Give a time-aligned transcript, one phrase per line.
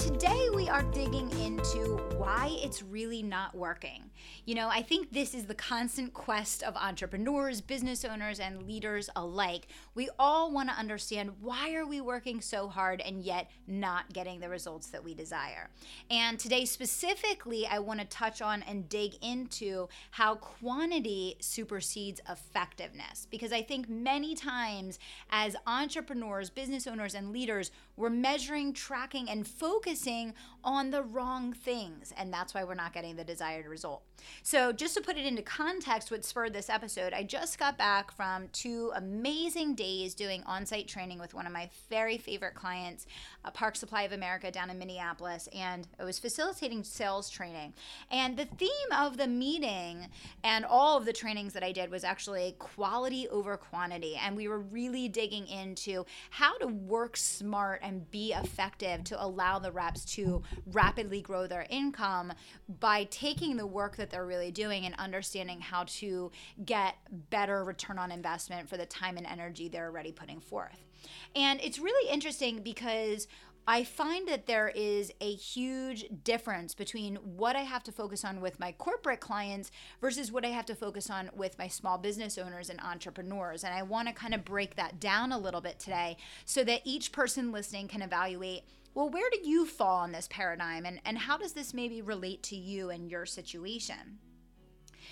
[0.00, 4.08] Today we are digging into why it's really not working.
[4.46, 9.10] You know, I think this is the constant quest of entrepreneurs, business owners, and leaders
[9.14, 9.66] alike.
[9.94, 14.40] We all want to understand why are we working so hard and yet not getting
[14.40, 15.68] the results that we desire.
[16.10, 23.26] And today specifically, I want to touch on and dig into how quantity supersedes effectiveness
[23.30, 24.98] because I think many times
[25.30, 27.70] as entrepreneurs, business owners, and leaders,
[28.00, 30.32] we're measuring, tracking, and focusing
[30.64, 32.12] on the wrong things.
[32.16, 34.02] And that's why we're not getting the desired result.
[34.42, 38.12] So, just to put it into context, what spurred this episode, I just got back
[38.12, 43.06] from two amazing days doing on site training with one of my very favorite clients,
[43.54, 45.48] Park Supply of America down in Minneapolis.
[45.54, 47.74] And I was facilitating sales training.
[48.10, 50.08] And the theme of the meeting
[50.44, 54.16] and all of the trainings that I did was actually quality over quantity.
[54.16, 59.58] And we were really digging into how to work smart and be effective to allow
[59.58, 60.42] the reps to
[60.72, 62.32] rapidly grow their income
[62.80, 66.30] by taking the work that they're really doing and understanding how to
[66.64, 66.96] get
[67.30, 70.84] better return on investment for the time and energy they're already putting forth.
[71.34, 73.26] And it's really interesting because
[73.66, 78.40] I find that there is a huge difference between what I have to focus on
[78.40, 79.70] with my corporate clients
[80.00, 83.62] versus what I have to focus on with my small business owners and entrepreneurs.
[83.62, 86.80] And I want to kind of break that down a little bit today so that
[86.84, 88.64] each person listening can evaluate
[88.94, 92.42] well, where do you fall on this paradigm and, and how does this maybe relate
[92.44, 94.18] to you and your situation?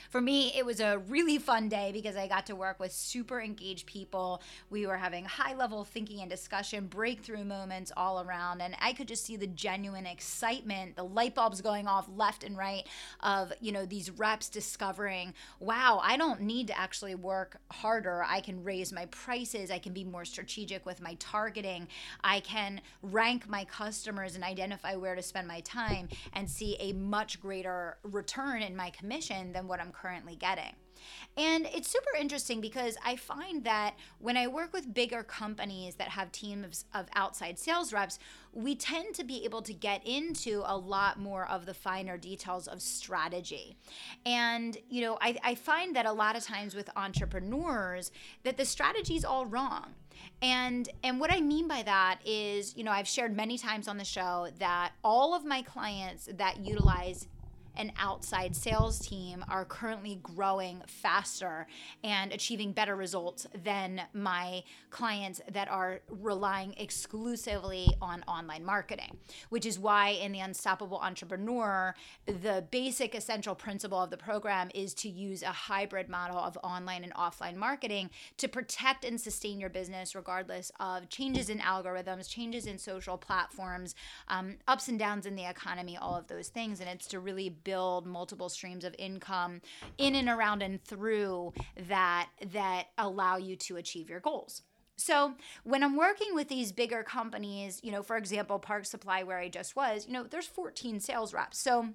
[0.09, 3.41] For me, it was a really fun day because I got to work with super
[3.41, 4.43] engaged people.
[4.71, 8.63] We were having high level thinking and discussion, breakthrough moments all around.
[8.63, 12.57] And I could just see the genuine excitement, the light bulbs going off left and
[12.57, 12.87] right
[13.21, 18.25] of, you know, these reps discovering, wow, I don't need to actually work harder.
[18.27, 19.71] I can raise my prices.
[19.71, 21.89] I can be more strategic with my targeting.
[22.25, 26.93] I can rank my customers and identify where to spend my time and see a
[26.95, 30.75] much greater return in my commission than what I'm currently getting.
[31.37, 36.09] And it's super interesting because I find that when I work with bigger companies that
[36.09, 38.19] have teams of outside sales reps,
[38.53, 42.67] we tend to be able to get into a lot more of the finer details
[42.67, 43.77] of strategy.
[44.27, 48.11] And, you know, I, I find that a lot of times with entrepreneurs
[48.43, 49.95] that the strategy is all wrong.
[50.43, 53.99] And and what I mean by that is, you know, I've shared many times on
[53.99, 57.29] the show that all of my clients that utilize
[57.79, 61.67] an outside sales team are currently growing faster
[62.03, 69.17] and achieving better results than my clients that are relying exclusively on online marketing,
[69.49, 71.95] which is why in the Unstoppable Entrepreneur,
[72.27, 77.05] the basic essential principle of the program is to use a hybrid model of online
[77.05, 82.67] and offline marketing to protect and sustain your business regardless of changes in algorithms, changes
[82.67, 83.95] in social platforms,
[84.29, 86.81] um, ups and downs in the economy, all of those things.
[86.81, 89.61] And it's to really build multiple streams of income
[89.99, 91.53] in and around and through
[91.87, 94.63] that that allow you to achieve your goals.
[94.97, 95.35] So
[95.65, 99.51] when I'm working with these bigger companies, you know, for example, Park Supply where I
[99.51, 101.59] just was, you know, there's 14 sales reps.
[101.59, 101.91] So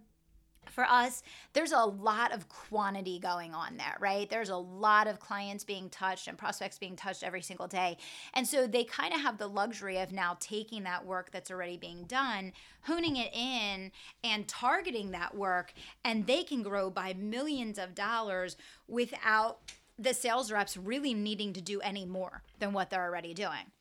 [0.69, 4.29] for us, there's a lot of quantity going on there, right?
[4.29, 7.97] There's a lot of clients being touched and prospects being touched every single day.
[8.34, 11.78] And so they kind of have the luxury of now taking that work that's already
[11.78, 13.91] being done, honing it in,
[14.23, 15.73] and targeting that work.
[16.03, 18.57] And they can grow by millions of dollars
[18.88, 19.59] without
[20.00, 23.72] the sales reps really needing to do any more than what they're already doing.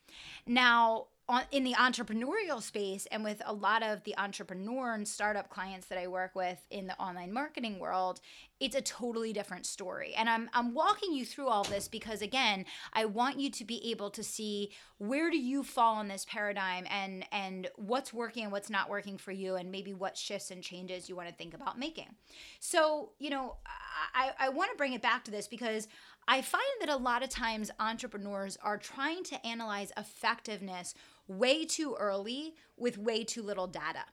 [0.45, 1.07] Now,
[1.51, 5.97] in the entrepreneurial space and with a lot of the entrepreneur and startup clients that
[5.97, 8.19] I work with in the online marketing world,
[8.59, 10.13] it's a totally different story.
[10.15, 13.91] And I'm I'm walking you through all this because again, I want you to be
[13.91, 18.51] able to see where do you fall in this paradigm and and what's working and
[18.51, 21.53] what's not working for you and maybe what shifts and changes you want to think
[21.53, 22.15] about making.
[22.59, 23.57] So, you know,
[24.13, 25.87] I, I want to bring it back to this because
[26.27, 30.95] I find that a lot of times entrepreneurs are trying to analyze effectiveness
[31.27, 34.05] way too early with way too little data.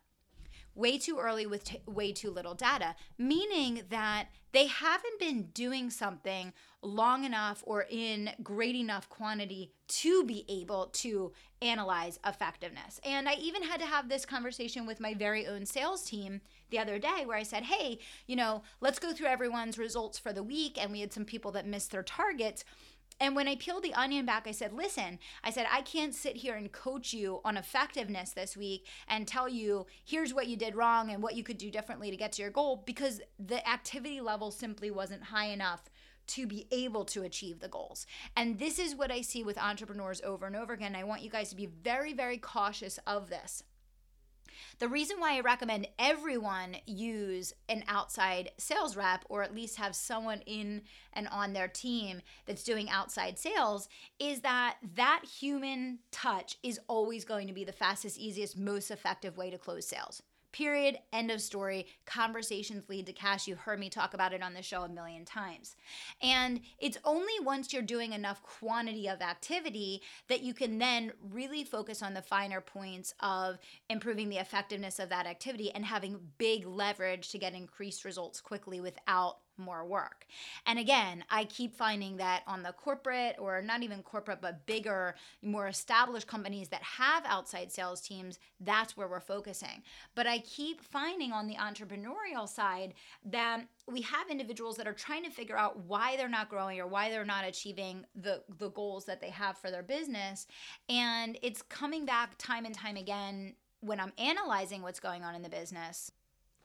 [0.75, 5.91] Way too early with t- way too little data, meaning that they haven't been doing
[5.91, 6.53] something
[6.83, 13.01] long enough or in great enough quantity to be able to analyze effectiveness.
[13.05, 16.41] And I even had to have this conversation with my very own sales team
[16.71, 20.33] the other day where I said, hey, you know, let's go through everyone's results for
[20.33, 20.81] the week.
[20.81, 22.65] And we had some people that missed their targets.
[23.21, 26.37] And when I peeled the onion back, I said, listen, I said, I can't sit
[26.37, 30.75] here and coach you on effectiveness this week and tell you, here's what you did
[30.75, 34.21] wrong and what you could do differently to get to your goal because the activity
[34.21, 35.91] level simply wasn't high enough
[36.29, 38.07] to be able to achieve the goals.
[38.37, 40.95] And this is what I see with entrepreneurs over and over again.
[40.95, 43.65] I want you guys to be very, very cautious of this.
[44.79, 49.95] The reason why I recommend everyone use an outside sales rep or at least have
[49.95, 56.57] someone in and on their team that's doing outside sales is that that human touch
[56.63, 60.23] is always going to be the fastest, easiest, most effective way to close sales.
[60.53, 60.99] Period.
[61.13, 61.87] End of story.
[62.07, 63.47] Conversations lead to cash.
[63.47, 65.77] You've heard me talk about it on the show a million times.
[66.21, 71.63] And it's only once you're doing enough quantity of activity that you can then really
[71.63, 73.59] focus on the finer points of
[73.89, 78.81] improving the effectiveness of that activity and having big leverage to get increased results quickly
[78.81, 80.27] without more work.
[80.67, 85.15] And again, I keep finding that on the corporate or not even corporate, but bigger,
[85.43, 89.83] more established companies that have outside sales teams, that's where we're focusing.
[90.15, 95.25] But I keep finding on the entrepreneurial side that we have individuals that are trying
[95.25, 99.05] to figure out why they're not growing or why they're not achieving the the goals
[99.07, 100.47] that they have for their business
[100.89, 105.43] and it's coming back time and time again when I'm analyzing what's going on in
[105.43, 106.13] the business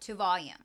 [0.02, 0.56] to volume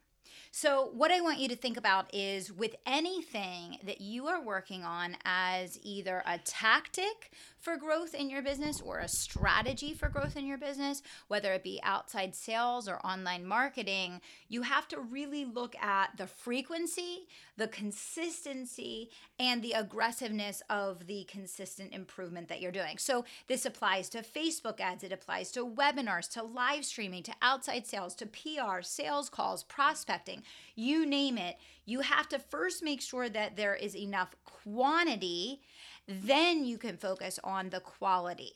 [0.53, 4.83] so, what I want you to think about is with anything that you are working
[4.83, 7.31] on as either a tactic
[7.61, 11.63] for growth in your business or a strategy for growth in your business, whether it
[11.63, 17.69] be outside sales or online marketing, you have to really look at the frequency, the
[17.69, 22.99] consistency, and the aggressiveness of the consistent improvement that you're doing.
[22.99, 27.87] So, this applies to Facebook ads, it applies to webinars, to live streaming, to outside
[27.87, 29.63] sales, to PR, sales calls,
[30.11, 30.43] prospecting,
[30.75, 31.57] you name it.
[31.87, 35.61] You have to first make sure that there is enough quantity
[36.09, 38.53] then you can focus on the quality.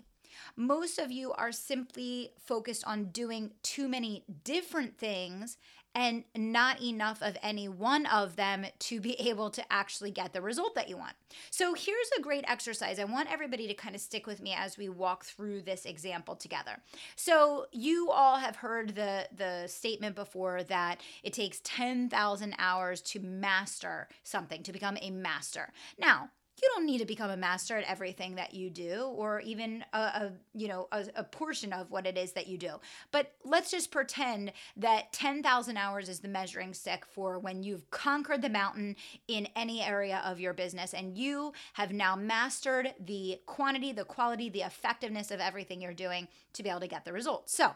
[0.57, 5.57] Most of you are simply focused on doing too many different things
[5.95, 10.43] and not enough of any one of them to be able to actually get the
[10.43, 11.15] result that you want.
[11.51, 12.99] So, here's a great exercise.
[12.99, 16.37] I want everybody to kind of stick with me as we walk through this example
[16.37, 16.79] together.
[17.17, 23.21] So, you all have heard the, the statement before that it takes 10,000 hours to
[23.21, 25.73] master something, to become a master.
[25.99, 26.31] Now,
[26.65, 29.99] you don't need to become a master at everything that you do or even a,
[29.99, 32.81] a you know a, a, portion of what it is that you do.
[33.13, 38.41] But let's just pretend that 10,000 hours is the measuring stick for when you've conquered
[38.41, 38.97] the mountain
[39.29, 44.49] in any area of your business and you have now mastered the quantity the quality
[44.49, 47.55] the effectiveness of everything you're doing to be able to get the results.
[47.55, 47.73] So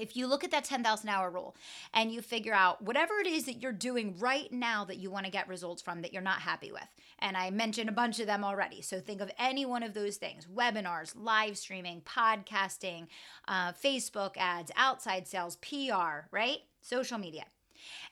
[0.00, 1.56] if you look at that 10,000 hour rule
[1.92, 5.26] and you figure out whatever it is that you're doing right now that you want
[5.26, 6.88] to get results from that you're not happy with,
[7.18, 8.82] and I mentioned a bunch of them already.
[8.82, 13.06] So think of any one of those things webinars, live streaming, podcasting,
[13.48, 16.58] uh, Facebook ads, outside sales, PR, right?
[16.82, 17.44] Social media.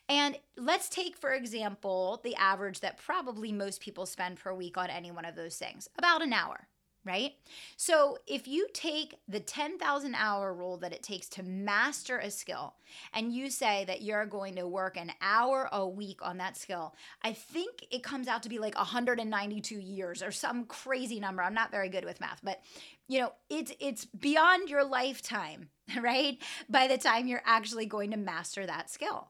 [0.07, 4.89] And let's take, for example, the average that probably most people spend per week on
[4.89, 6.67] any one of those things about an hour
[7.05, 7.33] right?
[7.77, 12.73] So if you take the 10,000 hour rule that it takes to master a skill
[13.13, 16.95] and you say that you're going to work an hour a week on that skill,
[17.21, 21.43] I think it comes out to be like 192 years or some crazy number.
[21.43, 22.61] I'm not very good with math, but
[23.07, 25.69] you know, it's it's beyond your lifetime,
[26.01, 26.39] right?
[26.67, 29.29] By the time you're actually going to master that skill.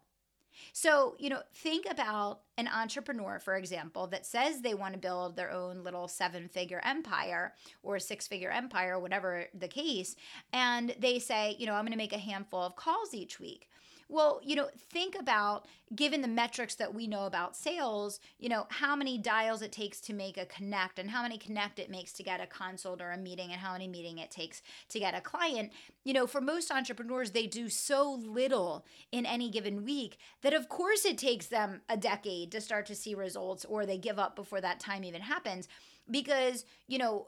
[0.74, 5.36] So, you know, think about an entrepreneur, for example, that says they want to build
[5.36, 10.16] their own little seven figure empire or six figure empire, whatever the case.
[10.54, 13.70] And they say, you know, I'm going to make a handful of calls each week.
[14.08, 18.68] Well, you know, think about given the metrics that we know about sales, you know,
[18.70, 22.14] how many dials it takes to make a connect and how many connect it makes
[22.14, 25.16] to get a consult or a meeting and how many meeting it takes to get
[25.16, 25.72] a client.
[26.04, 30.70] You know, for most entrepreneurs, they do so little in any given week that of
[30.70, 34.36] course it takes them a decade to start to see results or they give up
[34.36, 35.68] before that time even happens
[36.10, 37.28] because, you know,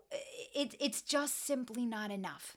[0.53, 2.55] it, it's just simply not enough.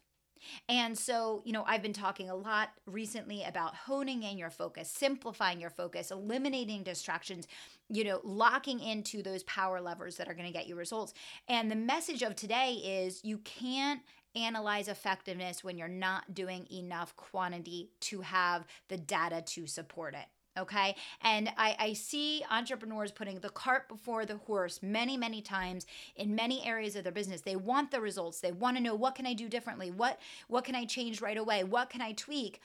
[0.68, 4.90] And so, you know, I've been talking a lot recently about honing in your focus,
[4.90, 7.46] simplifying your focus, eliminating distractions,
[7.88, 11.14] you know, locking into those power levers that are going to get you results.
[11.48, 14.00] And the message of today is you can't
[14.36, 20.26] analyze effectiveness when you're not doing enough quantity to have the data to support it
[20.58, 25.86] okay and I, I see entrepreneurs putting the cart before the horse many many times
[26.16, 29.14] in many areas of their business they want the results they want to know what
[29.14, 32.60] can i do differently what what can i change right away what can i tweak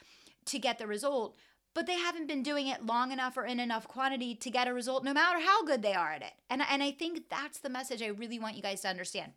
[0.45, 1.35] to get the result
[1.75, 4.73] but they haven't been doing it long enough or in enough quantity to get a
[4.73, 6.31] result, no matter how good they are at it.
[6.49, 9.33] And, and I think that's the message I really want you guys to understand.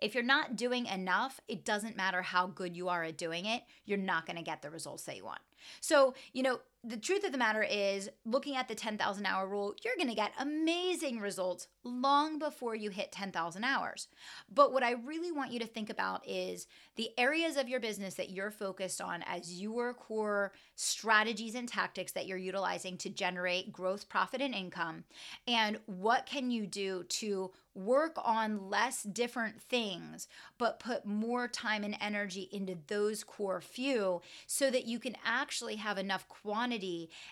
[0.00, 3.62] If you're not doing enough, it doesn't matter how good you are at doing it,
[3.84, 5.40] you're not going to get the results that you want.
[5.80, 9.74] So, you know, the truth of the matter is, looking at the 10,000 hour rule,
[9.82, 14.08] you're going to get amazing results long before you hit 10,000 hours.
[14.52, 18.14] But what I really want you to think about is the areas of your business
[18.14, 23.72] that you're focused on as your core strategies and tactics that you're utilizing to generate
[23.72, 25.04] growth, profit, and income.
[25.48, 31.82] And what can you do to work on less different things, but put more time
[31.82, 36.73] and energy into those core few so that you can actually have enough quantity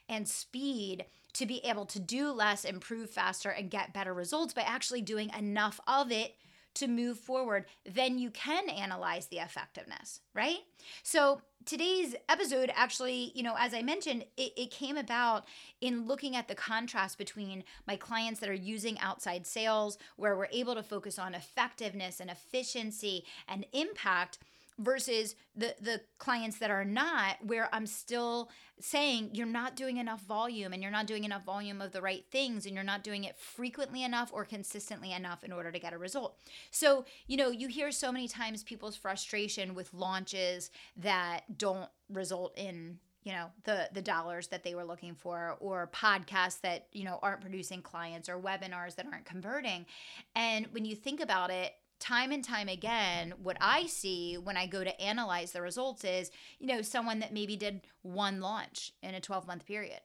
[0.09, 4.63] and speed to be able to do less, improve faster, and get better results by
[4.63, 6.37] actually doing enough of it
[6.75, 10.61] to move forward, then you can analyze the effectiveness, right?
[11.03, 15.45] So today's episode actually, you know, as I mentioned, it, it, came about
[15.81, 20.49] in looking at the contrast between my clients that are using outside sales, where we're
[20.51, 24.39] able to focus on effectiveness and efficiency and impact
[24.83, 30.21] versus the the clients that are not where I'm still saying you're not doing enough
[30.23, 33.25] volume and you're not doing enough volume of the right things and you're not doing
[33.25, 36.37] it frequently enough or consistently enough in order to get a result.
[36.71, 42.57] So, you know, you hear so many times people's frustration with launches that don't result
[42.59, 47.05] in you know the the dollars that they were looking for or podcasts that you
[47.05, 49.87] know aren't producing clients or webinars that aren't converting
[50.35, 54.67] and when you think about it time and time again, what I see when I
[54.67, 59.15] go to analyze the results is, you know, someone that maybe did one launch in
[59.15, 60.01] a 12 month period,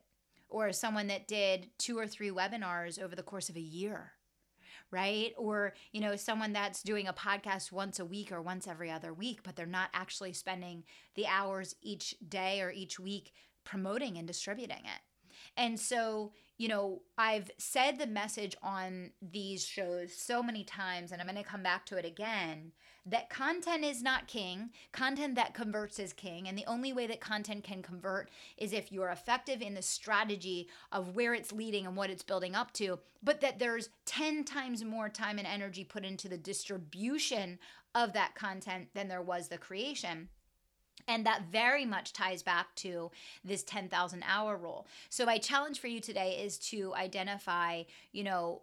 [0.48, 4.12] or someone that did two or three webinars over the course of a year,
[4.92, 5.34] right?
[5.38, 9.12] Or, you know, someone that's doing a podcast once a week or once every other
[9.12, 10.84] week, but they're not actually spending
[11.16, 15.02] the hours each day or each week promoting and distributing it.
[15.58, 21.20] And so, you know, I've said the message on these shows so many times, and
[21.20, 22.72] I'm going to come back to it again
[23.10, 24.70] that content is not king.
[24.92, 26.48] Content that converts is king.
[26.48, 30.68] And the only way that content can convert is if you're effective in the strategy
[30.92, 34.84] of where it's leading and what it's building up to, but that there's 10 times
[34.84, 37.58] more time and energy put into the distribution
[37.96, 40.28] of that content than there was the creation.
[41.08, 43.12] And that very much ties back to
[43.44, 44.88] this 10,000 hour rule.
[45.10, 48.62] So, my challenge for you today is to identify, you know,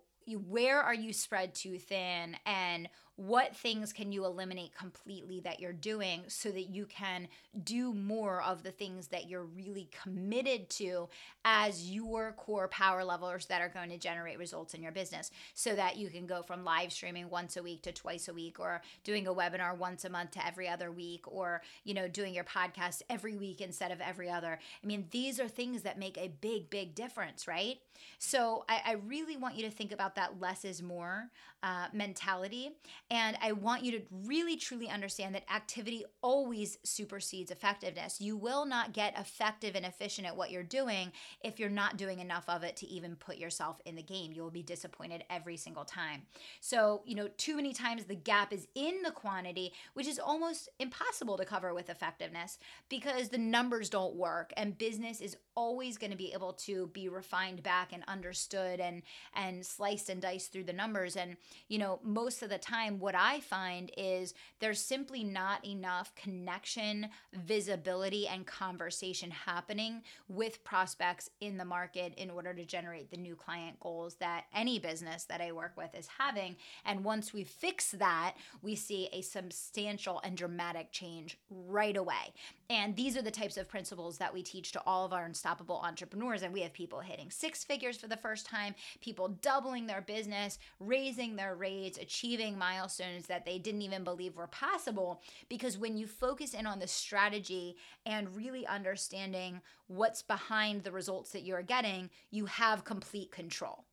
[0.49, 5.73] where are you spread too thin and what things can you eliminate completely that you're
[5.73, 7.29] doing so that you can
[7.63, 11.09] do more of the things that you're really committed to
[11.45, 15.77] as your core power levels that are going to generate results in your business so
[15.77, 18.83] that you can go from live streaming once a week to twice a week or
[19.05, 22.45] doing a webinar once a month to every other week or you know doing your
[22.45, 24.59] podcast every week instead of every other.
[24.83, 27.79] I mean these are things that make a big big difference right?
[28.19, 31.31] So i, I really want you to think about that less is more
[31.63, 32.73] uh, mentality
[33.11, 38.21] and I want you to really truly understand that activity always supersedes effectiveness.
[38.21, 42.21] You will not get effective and efficient at what you're doing if you're not doing
[42.21, 44.33] enough of it to even put yourself in the game.
[44.33, 46.23] You will be disappointed every single time.
[46.61, 50.71] So, you know, too many times the gap is in the quantity, which is almost
[50.79, 52.59] impossible to cover with effectiveness
[52.89, 57.09] because the numbers don't work and business is always going to be able to be
[57.09, 59.03] refined back and understood and
[59.35, 61.37] and sliced and diced through the numbers and
[61.69, 67.09] you know most of the time what i find is there's simply not enough connection
[67.33, 73.35] visibility and conversation happening with prospects in the market in order to generate the new
[73.35, 76.57] client goals that any business that i work with is having.
[76.85, 82.33] And once we fix that we see a substantial and dramatic change right away
[82.71, 85.81] and these are the types of principles that we teach to all of our unstoppable
[85.85, 86.43] entrepreneurs.
[86.43, 90.59] And we have people hitting six figures for the first time, people doubling their business,
[90.81, 95.21] raising their rates, achieving milestones that they didn't even believe were possible.
[95.49, 101.33] Because when you focus in on the strategy and really understanding what's behind the results
[101.33, 103.85] that you're getting, you have complete control.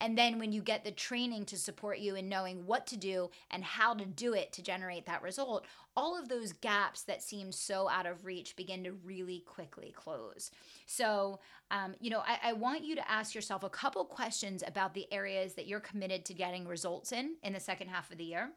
[0.00, 3.30] And then when you get the training to support you in knowing what to do
[3.50, 5.64] and how to do it to generate that result,
[5.96, 10.50] all of those gaps that seem so out of reach begin to really quickly close.
[10.86, 14.94] So, um, you know, I, I want you to ask yourself a couple questions about
[14.94, 18.24] the areas that you're committed to getting results in in the second half of the
[18.24, 18.50] year.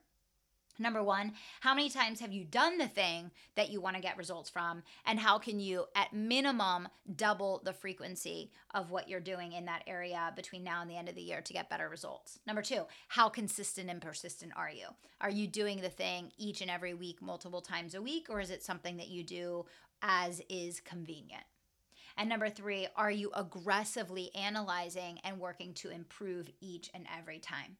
[0.79, 4.17] Number one, how many times have you done the thing that you want to get
[4.17, 4.83] results from?
[5.05, 9.83] And how can you, at minimum, double the frequency of what you're doing in that
[9.87, 12.39] area between now and the end of the year to get better results?
[12.45, 14.87] Number two, how consistent and persistent are you?
[15.19, 18.51] Are you doing the thing each and every week, multiple times a week, or is
[18.51, 19.65] it something that you do
[20.01, 21.43] as is convenient?
[22.17, 27.77] And number three, are you aggressively analyzing and working to improve each and every time?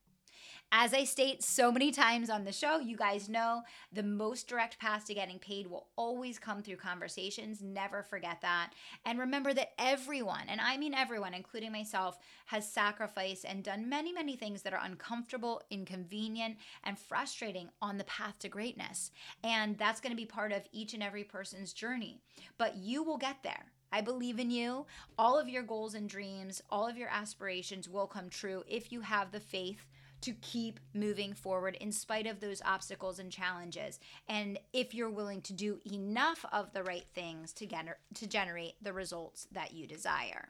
[0.72, 3.62] As I state so many times on the show, you guys know
[3.94, 7.62] the most direct path to getting paid will always come through conversations.
[7.62, 8.74] Never forget that.
[9.06, 14.12] And remember that everyone, and I mean everyone, including myself, has sacrificed and done many,
[14.12, 19.12] many things that are uncomfortable, inconvenient, and frustrating on the path to greatness.
[19.46, 22.20] And that's going to be part of each and every person's journey.
[22.58, 23.68] But you will get there.
[23.90, 24.86] I believe in you.
[25.18, 29.00] All of your goals and dreams, all of your aspirations will come true if you
[29.00, 29.86] have the faith
[30.22, 34.00] to keep moving forward in spite of those obstacles and challenges.
[34.28, 38.76] And if you're willing to do enough of the right things to, gener- to generate
[38.82, 40.50] the results that you desire.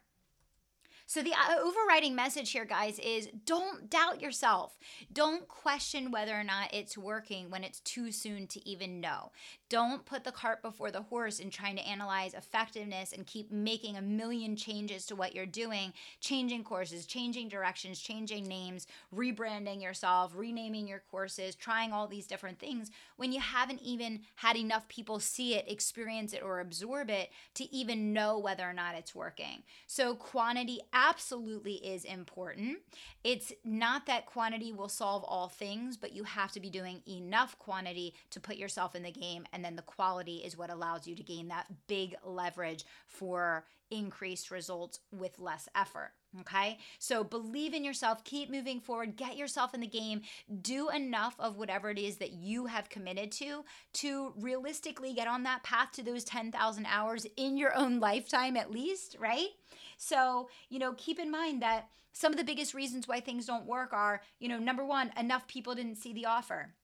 [1.08, 4.76] So, the uh, overriding message here, guys, is don't doubt yourself.
[5.10, 9.32] Don't question whether or not it's working when it's too soon to even know.
[9.68, 13.96] Don't put the cart before the horse in trying to analyze effectiveness and keep making
[13.96, 20.32] a million changes to what you're doing, changing courses, changing directions, changing names, rebranding yourself,
[20.34, 25.20] renaming your courses, trying all these different things when you haven't even had enough people
[25.20, 29.62] see it, experience it, or absorb it to even know whether or not it's working.
[29.86, 32.78] So, quantity absolutely is important.
[33.24, 37.58] It's not that quantity will solve all things, but you have to be doing enough
[37.58, 39.44] quantity to put yourself in the game.
[39.58, 44.52] And then the quality is what allows you to gain that big leverage for increased
[44.52, 46.12] results with less effort.
[46.38, 46.78] Okay.
[47.00, 50.20] So believe in yourself, keep moving forward, get yourself in the game,
[50.62, 55.42] do enough of whatever it is that you have committed to to realistically get on
[55.42, 59.48] that path to those 10,000 hours in your own lifetime at least, right?
[59.96, 63.66] So, you know, keep in mind that some of the biggest reasons why things don't
[63.66, 66.74] work are, you know, number one, enough people didn't see the offer.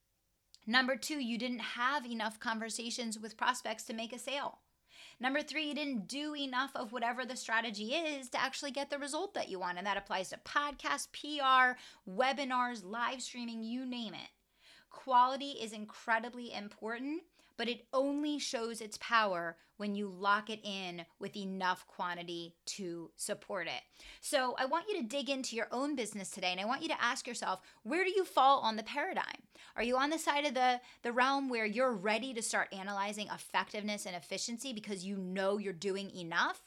[0.67, 4.61] Number two, you didn't have enough conversations with prospects to make a sale.
[5.21, 8.99] Number three, you didn't do enough of whatever the strategy is to actually get the
[8.99, 9.79] result that you want.
[9.79, 11.79] And that applies to podcasts, PR,
[12.11, 14.31] webinars, live streaming, you name it.
[14.91, 17.23] Quality is incredibly important
[17.57, 23.11] but it only shows its power when you lock it in with enough quantity to
[23.17, 23.83] support it.
[24.21, 26.89] So, I want you to dig into your own business today and I want you
[26.89, 29.43] to ask yourself, where do you fall on the paradigm?
[29.77, 33.29] Are you on the side of the the realm where you're ready to start analyzing
[33.29, 36.63] effectiveness and efficiency because you know you're doing enough?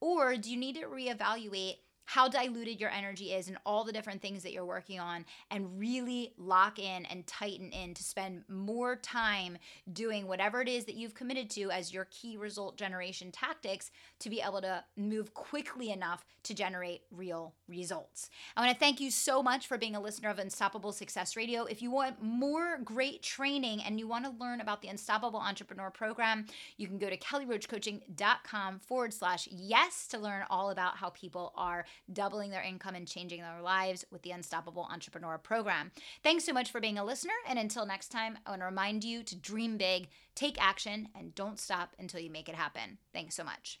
[0.00, 1.76] Or do you need to reevaluate
[2.08, 5.78] how diluted your energy is and all the different things that you're working on and
[5.78, 9.58] really lock in and tighten in to spend more time
[9.92, 14.30] doing whatever it is that you've committed to as your key result generation tactics to
[14.30, 18.30] be able to move quickly enough to generate real results.
[18.56, 21.64] I want to thank you so much for being a listener of Unstoppable Success Radio.
[21.64, 25.90] If you want more great training and you want to learn about the Unstoppable Entrepreneur
[25.90, 26.46] Program,
[26.78, 31.84] you can go to kellyroachcoaching.com forward slash yes to learn all about how people are
[32.12, 35.92] doubling their income and changing their lives with the Unstoppable Entrepreneur Program.
[36.22, 37.32] Thanks so much for being a listener.
[37.48, 41.34] And until next time, I want to remind you to dream big, take action, and
[41.34, 42.98] don't stop until you make it happen.
[43.12, 43.80] Thanks so much.